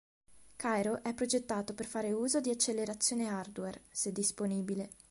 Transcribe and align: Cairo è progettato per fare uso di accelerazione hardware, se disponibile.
Cairo 0.55 1.03
è 1.03 1.13
progettato 1.13 1.75
per 1.75 1.85
fare 1.85 2.11
uso 2.11 2.39
di 2.41 2.49
accelerazione 2.49 3.27
hardware, 3.29 3.83
se 3.91 4.11
disponibile. 4.11 4.89